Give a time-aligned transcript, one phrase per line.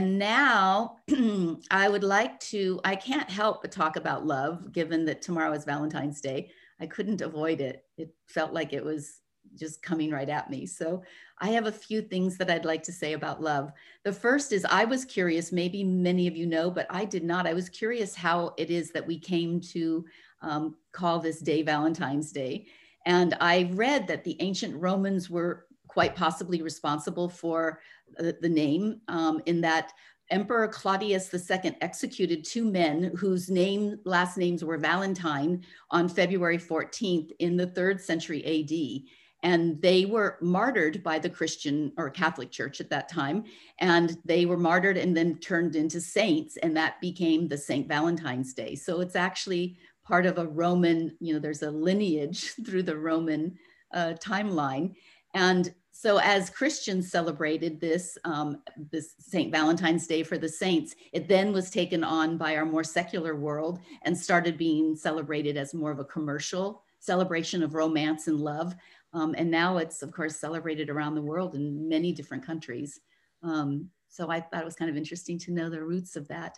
[0.00, 0.96] And now
[1.70, 5.66] I would like to, I can't help but talk about love, given that tomorrow is
[5.66, 6.52] Valentine's Day.
[6.80, 7.84] I couldn't avoid it.
[7.98, 9.20] It felt like it was
[9.58, 10.64] just coming right at me.
[10.64, 11.02] So
[11.38, 13.72] I have a few things that I'd like to say about love.
[14.04, 17.46] The first is I was curious, maybe many of you know, but I did not.
[17.46, 20.06] I was curious how it is that we came to
[20.40, 22.68] um, call this day Valentine's Day.
[23.04, 27.80] And I read that the ancient Romans were quite possibly responsible for
[28.16, 29.92] the, the name um, in that
[30.30, 37.32] Emperor Claudius II executed two men whose name last names were Valentine on February 14th
[37.40, 39.10] in the third century AD
[39.42, 43.44] and they were martyred by the Christian or Catholic Church at that time.
[43.78, 47.88] And they were martyred and then turned into saints, and that became the St.
[47.88, 48.74] Valentine's Day.
[48.74, 53.56] So it's actually part of a Roman, you know, there's a lineage through the Roman
[53.94, 54.94] uh, timeline.
[55.34, 59.52] And so as Christians celebrated this, um, this St.
[59.52, 63.80] Valentine's Day for the saints, it then was taken on by our more secular world
[64.02, 68.74] and started being celebrated as more of a commercial celebration of romance and love.
[69.12, 73.00] Um, and now it's, of course, celebrated around the world in many different countries.
[73.42, 76.56] Um, so I thought it was kind of interesting to know the roots of that.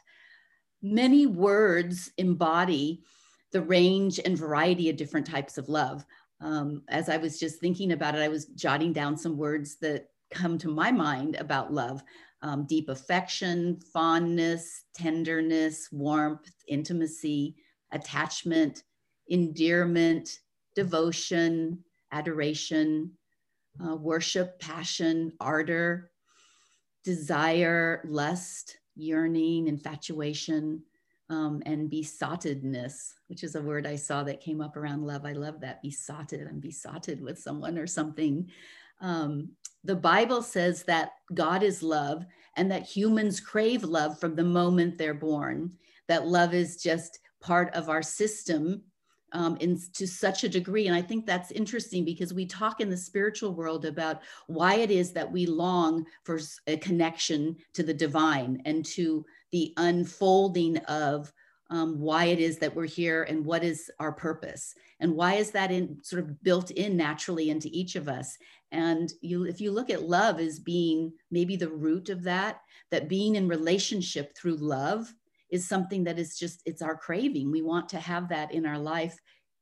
[0.82, 3.02] Many words embody
[3.52, 6.04] the range and variety of different types of love.
[6.42, 10.08] Um, as I was just thinking about it, I was jotting down some words that
[10.30, 12.02] come to my mind about love.
[12.42, 17.54] Um, deep affection, fondness, tenderness, warmth, intimacy,
[17.92, 18.82] attachment,
[19.28, 20.40] endearment,
[20.74, 21.78] devotion,
[22.10, 23.12] adoration,
[23.84, 26.10] uh, worship, passion, ardor,
[27.04, 30.82] desire, lust, yearning, infatuation,
[31.32, 35.24] um, and besottedness, which is a word I saw that came up around love.
[35.24, 36.46] I love that besotted.
[36.46, 38.50] I'm besotted with someone or something.
[39.00, 39.48] Um,
[39.82, 42.26] the Bible says that God is love
[42.56, 45.72] and that humans crave love from the moment they're born,
[46.06, 48.82] that love is just part of our system
[49.32, 50.86] um, in, to such a degree.
[50.86, 54.90] And I think that's interesting because we talk in the spiritual world about why it
[54.90, 61.32] is that we long for a connection to the divine and to the unfolding of
[61.70, 65.50] um, why it is that we're here and what is our purpose and why is
[65.52, 68.36] that in sort of built in naturally into each of us
[68.72, 72.60] and you if you look at love as being maybe the root of that
[72.90, 75.14] that being in relationship through love
[75.52, 78.78] is something that is just it's our craving we want to have that in our
[78.78, 79.16] life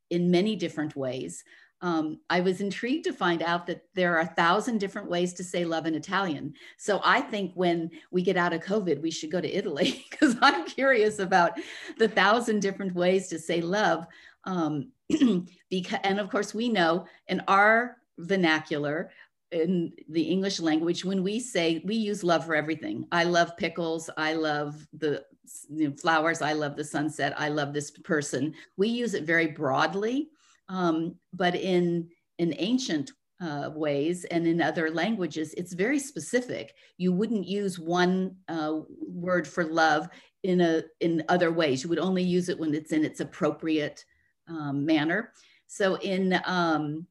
[0.09, 1.43] in many different ways
[1.83, 5.43] um, I was intrigued to find out that there are a thousand different ways to
[5.43, 6.53] say love in Italian.
[6.77, 10.35] So I think when we get out of COVID, we should go to Italy because
[10.41, 11.53] I'm curious about
[11.97, 14.05] the thousand different ways to say love.
[14.43, 14.91] Um,
[15.69, 19.11] because, and of course, we know in our vernacular,
[19.51, 24.09] in the English language, when we say we use love for everything, I love pickles,
[24.15, 25.25] I love the
[25.69, 28.53] you know, flowers, I love the sunset, I love this person.
[28.77, 30.29] We use it very broadly,
[30.69, 36.75] um, but in in ancient uh, ways and in other languages, it's very specific.
[36.97, 40.07] You wouldn't use one uh, word for love
[40.43, 41.83] in a in other ways.
[41.83, 44.05] You would only use it when it's in its appropriate
[44.47, 45.33] um, manner.
[45.67, 47.07] So in um,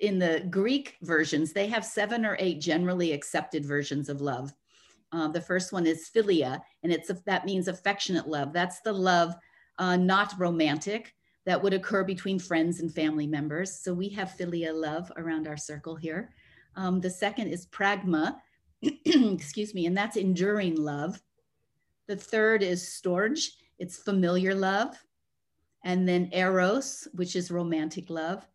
[0.00, 4.52] in the Greek versions, they have seven or eight generally accepted versions of love.
[5.12, 8.52] Uh, the first one is philia, and it's that means affectionate love.
[8.52, 9.34] That's the love,
[9.78, 11.14] uh, not romantic,
[11.46, 13.80] that would occur between friends and family members.
[13.80, 16.30] So we have philia love around our circle here.
[16.76, 18.36] Um, the second is pragma,
[18.82, 21.20] excuse me, and that's enduring love.
[22.06, 23.48] The third is storge,
[23.78, 24.96] it's familiar love.
[25.84, 28.46] And then eros, which is romantic love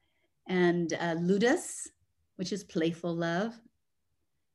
[0.47, 1.89] and uh, ludus,
[2.35, 3.59] which is playful love,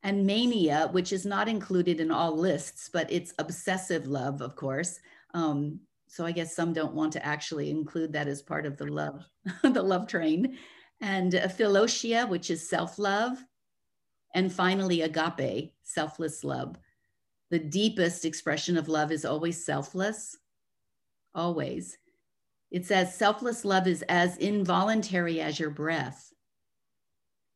[0.02, 4.98] and mania, which is not included in all lists, but it's obsessive love, of course.
[5.34, 8.86] Um, so I guess some don't want to actually include that as part of the
[8.86, 9.24] love,
[9.62, 10.56] the love train.
[11.00, 13.38] And philautia, which is self-love.
[14.34, 16.76] And finally, agape, selfless love.
[17.50, 20.36] The deepest expression of love is always selfless,
[21.34, 21.98] always.
[22.70, 26.32] It says selfless love is as involuntary as your breath.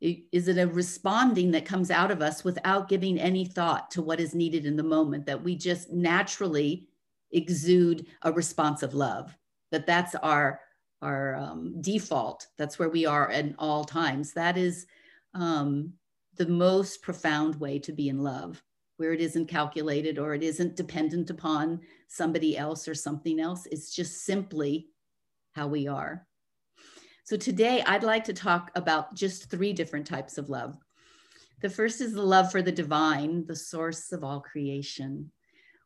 [0.05, 4.21] Is it a responding that comes out of us without giving any thought to what
[4.21, 6.87] is needed in the moment, that we just naturally
[7.33, 9.35] exude a response of love?
[9.71, 10.61] That that's our,
[11.01, 12.49] our um, default.
[12.59, 14.35] That's where we are at all times.
[14.35, 14.87] That is
[15.33, 15.95] um,
[16.37, 18.63] the most profound way to be in love,
[18.99, 23.67] where it isn't calculated or it isn't dependent upon somebody else or something else.
[23.71, 24.89] It's just simply
[25.53, 26.27] how we are.
[27.25, 30.77] So today I'd like to talk about just three different types of love.
[31.63, 35.31] The first is the love for the divine, the source of all creation.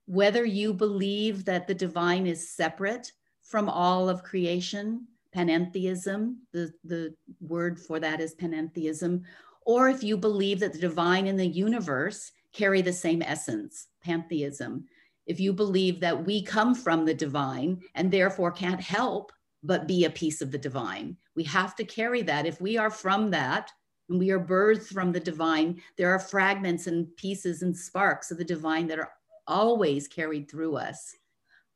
[0.07, 3.13] Whether you believe that the divine is separate
[3.45, 9.23] from all of creation, panentheism, the, the word for that is panentheism,
[9.65, 14.87] or if you believe that the divine and the universe carry the same essence, pantheism.
[15.27, 19.31] If you believe that we come from the divine and therefore can't help
[19.63, 22.47] but be a piece of the divine, we have to carry that.
[22.47, 23.71] If we are from that,
[24.09, 28.39] and we are birthed from the divine, there are fragments and pieces and sparks of
[28.39, 29.13] the divine that are
[29.47, 31.15] always carried through us.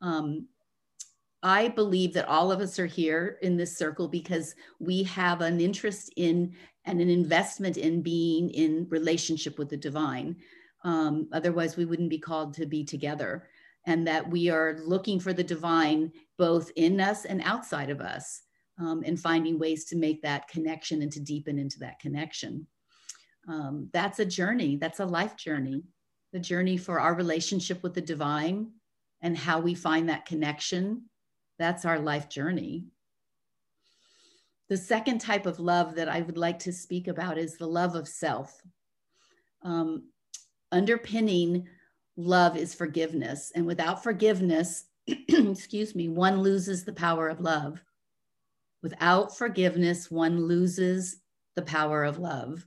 [0.00, 0.48] Um,
[1.44, 5.60] I believe that all of us are here in this circle because we have an
[5.60, 10.34] interest in and an investment in being in relationship with the divine.
[10.82, 13.46] Um, otherwise, we wouldn't be called to be together.
[13.86, 18.42] And that we are looking for the divine both in us and outside of us,
[18.78, 22.66] um, and finding ways to make that connection and to deepen into that connection.
[23.48, 25.82] Um, that's a journey, that's a life journey,
[26.32, 28.70] the journey for our relationship with the divine
[29.20, 31.02] and how we find that connection
[31.62, 32.86] that's our life journey.
[34.68, 37.94] The second type of love that I would like to speak about is the love
[37.94, 38.60] of self.
[39.62, 40.08] Um,
[40.72, 41.68] underpinning
[42.16, 43.52] love is forgiveness.
[43.54, 47.80] And without forgiveness, excuse me, one loses the power of love.
[48.82, 51.16] Without forgiveness, one loses
[51.54, 52.66] the power of love.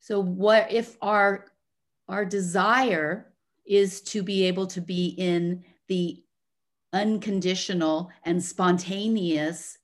[0.00, 1.46] So what if our
[2.08, 3.32] our desire
[3.64, 6.22] is to be able to be in the
[6.92, 9.78] unconditional and spontaneous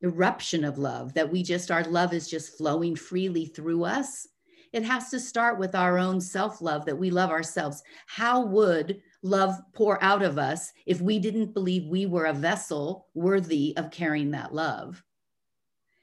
[0.00, 4.26] eruption of love that we just our love is just flowing freely through us
[4.72, 9.00] it has to start with our own self love that we love ourselves how would
[9.22, 13.90] love pour out of us if we didn't believe we were a vessel worthy of
[13.90, 15.02] carrying that love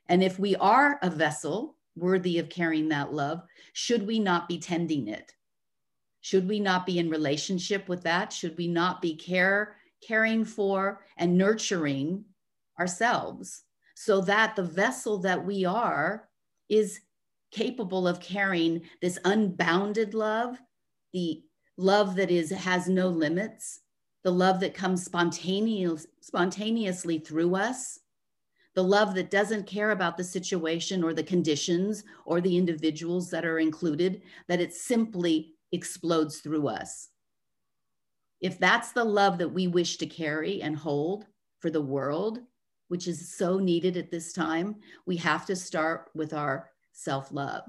[0.08, 3.42] and if we are a vessel worthy of carrying that love
[3.74, 5.34] should we not be tending it
[6.26, 8.34] should we not be in relationship with that?
[8.34, 12.26] Should we not be care, caring for and nurturing
[12.80, 13.62] ourselves
[13.94, 16.28] so that the vessel that we are
[16.68, 17.00] is
[17.52, 20.60] capable of carrying this unbounded love,
[21.14, 21.44] the
[21.78, 23.82] love that is has no limits,
[24.24, 28.00] the love that comes spontaneous, spontaneously through us,
[28.74, 33.46] the love that doesn't care about the situation or the conditions or the individuals that
[33.46, 37.10] are included, that it simply explodes through us.
[38.42, 41.26] If that's the love that we wish to carry and hold
[41.60, 42.40] for the world,
[42.90, 44.76] which is so needed at this time,
[45.06, 47.64] we have to start with our self love.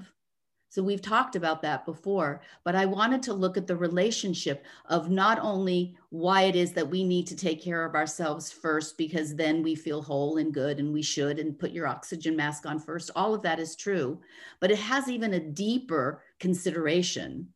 [0.76, 5.08] So we've talked about that before, but I wanted to look at the relationship of
[5.08, 9.34] not only why it is that we need to take care of ourselves first, because
[9.34, 12.78] then we feel whole and good and we should, and put your oxygen mask on
[12.78, 13.10] first.
[13.16, 14.20] All of that is true,
[14.60, 17.48] but it has even a deeper consideration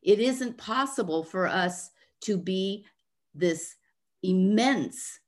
[0.00, 1.90] it isn't possible for us
[2.20, 2.86] to be
[3.34, 3.74] this
[4.22, 5.18] immense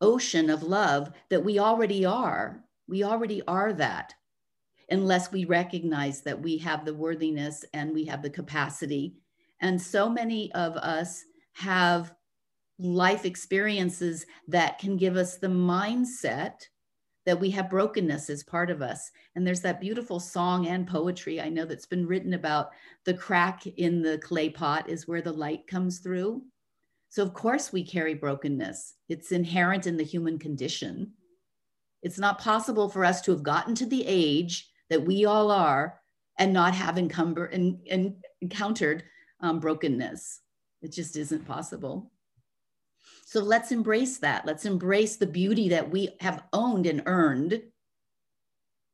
[0.00, 2.64] ocean of love that we already are.
[2.88, 4.14] We already are that,
[4.90, 9.14] unless we recognize that we have the worthiness and we have the capacity.
[9.60, 12.14] And so many of us have
[12.78, 16.54] life experiences that can give us the mindset
[17.26, 19.10] that we have brokenness as part of us.
[19.36, 22.70] And there's that beautiful song and poetry I know that's been written about
[23.04, 26.42] the crack in the clay pot is where the light comes through.
[27.10, 31.12] So, of course, we carry brokenness, it's inherent in the human condition.
[32.02, 36.00] It's not possible for us to have gotten to the age that we all are
[36.38, 39.04] and not have encumber, and, and encountered
[39.40, 40.40] um, brokenness.
[40.82, 42.10] It just isn't possible.
[43.26, 44.46] So let's embrace that.
[44.46, 47.62] Let's embrace the beauty that we have owned and earned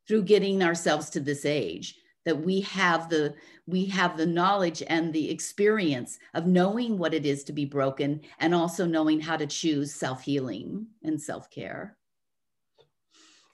[0.07, 3.35] through getting ourselves to this age that we have the
[3.67, 8.21] we have the knowledge and the experience of knowing what it is to be broken
[8.41, 11.97] and also knowing how to choose self-healing and self-care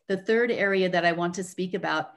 [0.08, 2.12] the third area that i want to speak about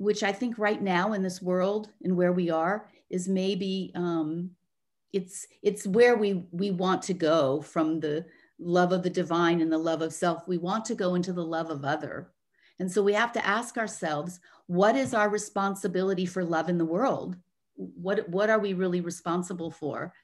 [0.00, 4.50] which i think right now in this world and where we are is maybe um,
[5.12, 8.24] it's it's where we we want to go from the
[8.58, 10.46] love of the divine and the love of self.
[10.46, 12.30] We want to go into the love of other.
[12.78, 16.84] And so we have to ask ourselves what is our responsibility for love in the
[16.84, 17.36] world?
[17.74, 20.14] What what are we really responsible for?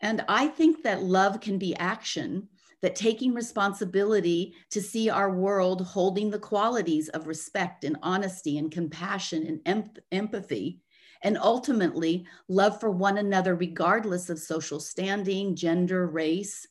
[0.00, 2.48] And i think that love can be action
[2.82, 8.72] that taking responsibility to see our world holding the qualities of respect and honesty and
[8.72, 10.80] compassion and empathy
[11.22, 16.66] and ultimately love for one another, regardless of social standing, gender, race,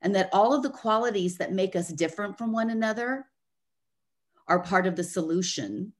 [0.00, 3.26] and that all of the qualities that make us different from one another
[4.48, 5.92] are part of the solution.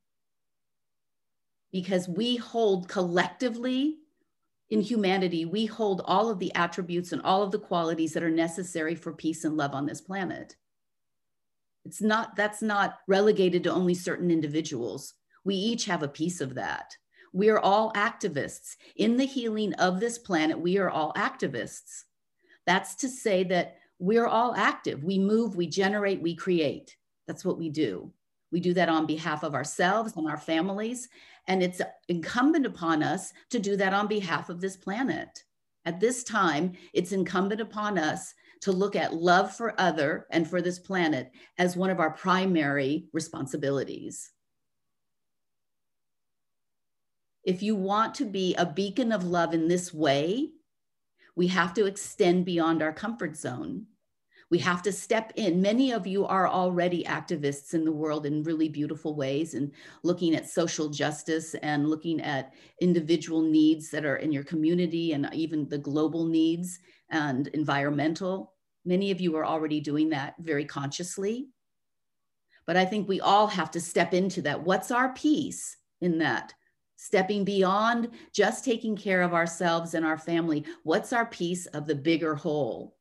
[1.70, 3.98] Because we hold collectively
[4.72, 8.30] in humanity, we hold all of the attributes and all of the qualities that are
[8.30, 10.56] necessary for peace and love on this planet.
[11.84, 15.12] It's not, that's not relegated to only certain individuals.
[15.44, 16.96] We each have a piece of that.
[17.34, 18.76] We are all activists.
[18.96, 22.04] In the healing of this planet, we are all activists.
[22.66, 25.04] That's to say that we're all active.
[25.04, 26.96] We move, we generate, we create.
[27.26, 28.10] That's what we do.
[28.50, 31.10] We do that on behalf of ourselves and our families.
[31.48, 35.42] And it's incumbent upon us to do that on behalf of this planet.
[35.84, 40.62] At this time, it's incumbent upon us to look at love for other and for
[40.62, 44.30] this planet as one of our primary responsibilities.
[47.44, 50.50] If you want to be a beacon of love in this way,
[51.34, 53.86] we have to extend beyond our comfort zone.
[54.52, 55.62] We have to step in.
[55.62, 60.34] Many of you are already activists in the world in really beautiful ways and looking
[60.34, 65.70] at social justice and looking at individual needs that are in your community and even
[65.70, 68.52] the global needs and environmental.
[68.84, 71.48] Many of you are already doing that very consciously.
[72.66, 74.62] But I think we all have to step into that.
[74.62, 76.52] What's our piece in that?
[76.96, 80.66] Stepping beyond just taking care of ourselves and our family.
[80.82, 82.98] What's our piece of the bigger whole?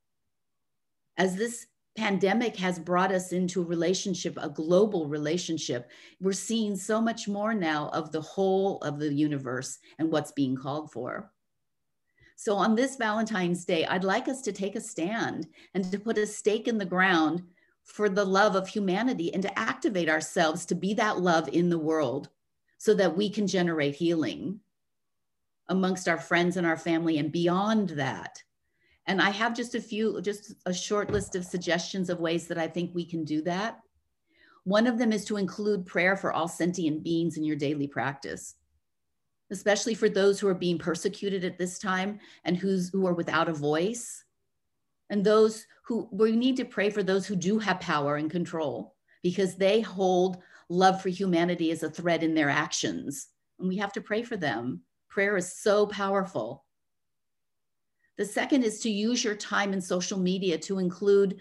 [1.22, 7.00] As this pandemic has brought us into a relationship, a global relationship, we're seeing so
[7.00, 11.32] much more now of the whole of the universe and what's being called for.
[12.38, 16.18] So, on this Valentine's Day, I'd like us to take a stand and to put
[16.18, 17.44] a stake in the ground
[17.84, 21.78] for the love of humanity and to activate ourselves to be that love in the
[21.78, 22.30] world
[22.80, 24.60] so that we can generate healing
[25.68, 28.42] amongst our friends and our family and beyond that
[29.08, 32.58] and I have just a few, just a short list of suggestions of ways that
[32.58, 33.80] I think we can do that.
[34.64, 38.56] One of them is to include prayer for all sentient beings in your daily practice,
[39.50, 43.50] especially for those who are being persecuted at this time and who's, who are without
[43.50, 44.24] a voice.
[45.10, 48.96] And those who, we need to pray for those who do have power and control
[49.24, 50.38] because they hold
[50.70, 53.30] love for humanity as a thread in their actions.
[53.60, 54.82] And we have to pray for them.
[55.10, 56.64] Prayer is so powerful.
[58.18, 61.40] The second is to use your time in social media to include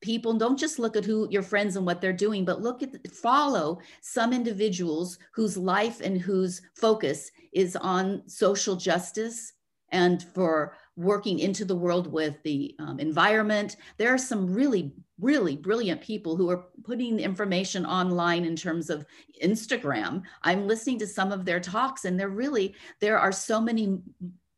[0.00, 0.34] people.
[0.34, 3.78] Don't just look at who your friends and what they're doing but look at follow
[4.02, 9.54] some individuals whose life and whose focus is on social justice
[9.90, 13.76] and for working into the world with the um, environment.
[13.96, 19.06] There are some really really brilliant people who are putting information online in terms of
[19.42, 20.22] instagram.
[20.42, 24.00] I'm listening to some of their talks and they're really there are so many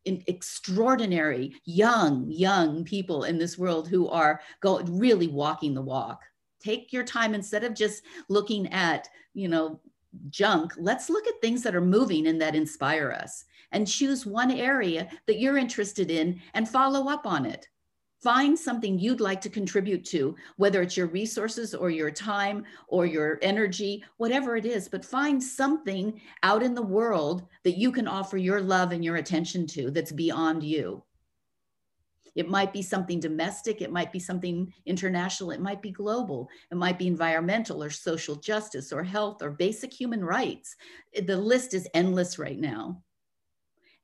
[0.06, 6.20] extraordinary young young people in this world who are go really walking the walk.
[6.60, 9.80] Take your time instead of just looking at you know
[10.30, 13.44] junk let's look at things that are moving and that inspire us.
[13.72, 17.66] And choose one area that you're interested in and follow up on it
[18.24, 23.04] Find something you'd like to contribute to, whether it's your resources or your time or
[23.04, 28.08] your energy, whatever it is, but find something out in the world that you can
[28.08, 31.04] offer your love and your attention to that's beyond you.
[32.34, 36.76] It might be something domestic, it might be something international, it might be global, it
[36.76, 40.76] might be environmental or social justice or health or basic human rights.
[41.26, 43.02] The list is endless right now.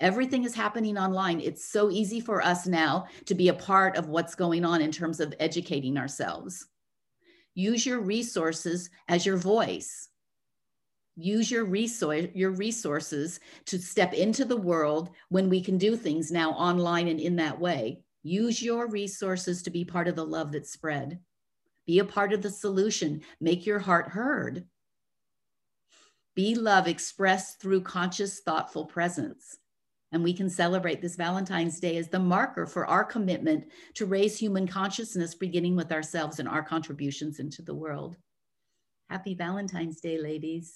[0.01, 1.41] Everything is happening online.
[1.41, 4.91] It's so easy for us now to be a part of what's going on in
[4.91, 6.67] terms of educating ourselves.
[7.55, 10.09] Use your resources as your voice.
[11.17, 16.33] Use your, resource, your resources to step into the world when we can do things
[16.33, 18.01] now online and in that way.
[18.23, 21.19] Use your resources to be part of the love that's spread.
[21.87, 23.21] Be a part of the solution.
[23.41, 24.65] Make your heart heard.
[26.35, 29.59] Be love expressed through conscious, thoughtful presence.
[30.13, 33.65] And we can celebrate this Valentine's Day as the marker for our commitment
[33.95, 38.17] to raise human consciousness, beginning with ourselves and our contributions into the world.
[39.09, 40.69] Happy Valentine's Day, ladies.